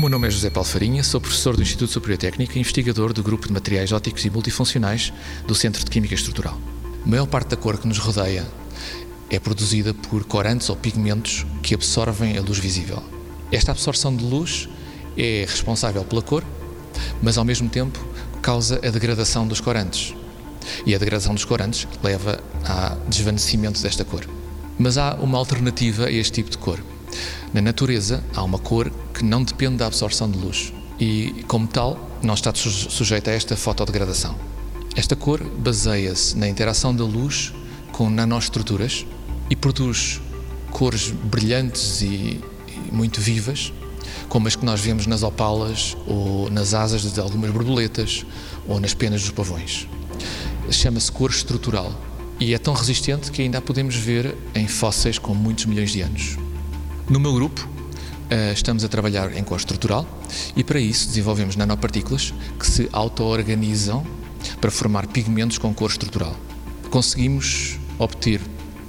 é 0.00 0.30
José 0.30 0.48
Paulo 0.48 0.68
Farinha, 0.68 1.02
sou 1.02 1.20
professor 1.20 1.56
do 1.56 1.62
Instituto 1.62 1.90
Superior 1.90 2.18
Técnico 2.18 2.56
e 2.56 2.60
investigador 2.60 3.12
do 3.12 3.22
Grupo 3.22 3.48
de 3.48 3.52
Materiais 3.52 3.90
Ópticos 3.90 4.24
e 4.24 4.30
Multifuncionais 4.30 5.12
do 5.44 5.56
Centro 5.56 5.84
de 5.84 5.90
Química 5.90 6.14
Estrutural. 6.14 6.56
A 7.04 7.08
maior 7.08 7.26
parte 7.26 7.48
da 7.48 7.56
cor 7.56 7.76
que 7.78 7.86
nos 7.86 7.98
rodeia 7.98 8.46
é 9.28 9.40
produzida 9.40 9.92
por 9.92 10.24
corantes 10.24 10.70
ou 10.70 10.76
pigmentos 10.76 11.44
que 11.62 11.74
absorvem 11.74 12.38
a 12.38 12.40
luz 12.40 12.58
visível. 12.58 13.02
Esta 13.50 13.72
absorção 13.72 14.14
de 14.14 14.24
luz 14.24 14.68
é 15.16 15.44
responsável 15.46 16.04
pela 16.04 16.22
cor, 16.22 16.44
mas 17.20 17.36
ao 17.36 17.44
mesmo 17.44 17.68
tempo 17.68 17.98
causa 18.40 18.76
a 18.76 18.90
degradação 18.90 19.48
dos 19.48 19.60
corantes. 19.60 20.14
E 20.86 20.94
a 20.94 20.98
degradação 20.98 21.34
dos 21.34 21.44
corantes 21.44 21.88
leva 22.02 22.40
ao 22.64 22.96
desvanecimento 23.08 23.82
desta 23.82 24.04
cor. 24.04 24.24
Mas 24.78 24.96
há 24.96 25.14
uma 25.14 25.36
alternativa 25.36 26.06
a 26.06 26.12
este 26.12 26.34
tipo 26.34 26.50
de 26.50 26.58
cor. 26.58 26.80
Na 27.52 27.60
natureza, 27.60 28.22
há 28.34 28.42
uma 28.42 28.58
cor 28.58 28.90
que 29.14 29.24
não 29.24 29.42
depende 29.42 29.76
da 29.76 29.86
absorção 29.86 30.30
de 30.30 30.38
luz 30.38 30.72
e, 30.98 31.44
como 31.46 31.66
tal, 31.66 31.98
não 32.22 32.34
está 32.34 32.52
sujeita 32.54 33.30
a 33.30 33.34
esta 33.34 33.56
fotodegradação. 33.56 34.36
Esta 34.96 35.14
cor 35.14 35.42
baseia-se 35.42 36.36
na 36.36 36.48
interação 36.48 36.94
da 36.94 37.04
luz 37.04 37.52
com 37.92 38.10
nanoestruturas 38.10 39.06
e 39.48 39.56
produz 39.56 40.20
cores 40.70 41.10
brilhantes 41.10 42.02
e, 42.02 42.40
e 42.68 42.92
muito 42.92 43.20
vivas, 43.20 43.72
como 44.28 44.48
as 44.48 44.56
que 44.56 44.64
nós 44.64 44.80
vemos 44.80 45.06
nas 45.06 45.22
opalas 45.22 45.96
ou 46.06 46.50
nas 46.50 46.74
asas 46.74 47.02
de 47.12 47.20
algumas 47.20 47.50
borboletas 47.50 48.26
ou 48.66 48.78
nas 48.80 48.94
penas 48.94 49.22
dos 49.22 49.30
pavões. 49.30 49.88
Chama-se 50.70 51.10
cor 51.10 51.30
estrutural 51.30 51.92
e 52.38 52.52
é 52.54 52.58
tão 52.58 52.74
resistente 52.74 53.30
que 53.30 53.42
ainda 53.42 53.58
a 53.58 53.62
podemos 53.62 53.94
ver 53.94 54.36
em 54.54 54.68
fósseis 54.68 55.18
com 55.18 55.34
muitos 55.34 55.64
milhões 55.64 55.90
de 55.90 56.02
anos. 56.02 56.36
No 57.08 57.18
meu 57.18 57.32
grupo, 57.32 57.66
eh, 58.28 58.52
estamos 58.52 58.84
a 58.84 58.88
trabalhar 58.88 59.34
em 59.34 59.42
cor 59.42 59.56
estrutural 59.56 60.06
e 60.54 60.62
para 60.62 60.78
isso 60.78 61.08
desenvolvemos 61.08 61.56
nanopartículas 61.56 62.34
que 62.58 62.66
se 62.66 62.86
auto-organizam 62.92 64.06
para 64.60 64.70
formar 64.70 65.06
pigmentos 65.06 65.56
com 65.56 65.72
cor 65.72 65.88
estrutural. 65.88 66.36
Conseguimos 66.90 67.78
obter 67.98 68.42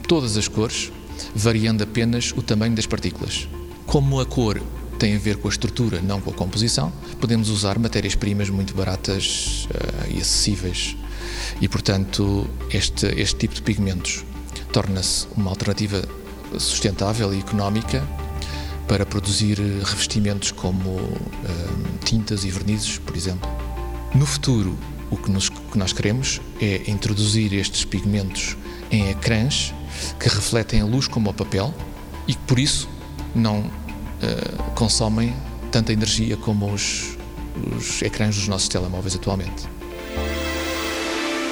todas 0.06 0.36
as 0.36 0.50
cores, 0.50 0.92
variando 1.34 1.81
apenas 1.81 2.34
o 2.36 2.42
tamanho 2.42 2.75
das 2.75 2.86
partículas. 2.86 3.47
Como 3.86 4.20
a 4.20 4.25
cor 4.25 4.62
tem 5.00 5.16
a 5.16 5.20
ver 5.20 5.38
com 5.38 5.47
a 5.47 5.52
estrutura, 5.52 6.02
não 6.02 6.20
com 6.20 6.30
a 6.30 6.34
composição, 6.34 6.92
podemos 7.22 7.47
usar 7.47 7.80
matérias-primas 7.80 8.50
muito 8.50 8.75
baratas 8.75 9.66
uh, 9.72 10.14
e 10.14 10.20
acessíveis. 10.20 10.97
E, 11.62 11.70
portanto, 11.70 12.50
este, 12.70 13.06
este 13.17 13.38
tipo 13.38 13.56
de 13.56 13.62
pigmentos 13.62 14.25
torna-se 14.73 15.25
uma 15.38 15.50
alternativa 15.50 16.03
sustentável 16.58 17.33
e 17.33 17.39
económica 17.39 18.03
para 18.88 19.05
produzir 19.05 19.59
revestimentos 19.59 20.52
como 20.52 20.95
uh, 20.95 21.19
tintas 22.03 22.44
e 22.44 22.50
vernizes, 22.50 22.97
por 22.97 23.16
exemplo. 23.16 23.50
No 24.16 24.25
futuro, 24.25 24.75
o 25.11 25.17
que, 25.17 25.30
nos, 25.30 25.50
que 25.50 25.78
nós 25.78 25.94
queremos 25.94 26.41
é 26.59 26.89
introduzir 26.89 27.53
estes 27.53 27.86
pigmentos 27.86 28.58
em 28.89 29.09
ecrãs 29.09 29.73
que 30.19 30.28
refletem 30.28 30.81
a 30.81 30.86
luz 30.86 31.08
como 31.08 31.30
o 31.30 31.33
papel 31.33 31.73
e 32.28 32.33
que 32.33 32.41
por 32.41 32.58
isso 32.58 32.89
não 33.36 33.59
uh, 33.59 34.63
consomem 34.73 35.36
tanta 35.72 35.94
energia 35.94 36.36
como 36.38 36.72
os, 36.72 37.17
os 37.78 38.02
ecrãs 38.02 38.36
dos 38.36 38.47
nossos 38.47 38.67
telemóveis 38.67 39.16
atualmente. 39.16 39.67